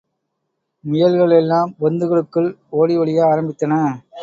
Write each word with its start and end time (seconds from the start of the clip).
முயல்கள் 0.83 1.33
எல்லாம் 1.35 1.75
பொந்துகளுக்குள் 1.79 2.49
ஓடி 2.71 2.95
ஒளிய 2.97 3.21
ஆரம்பித்தன. 3.31 3.73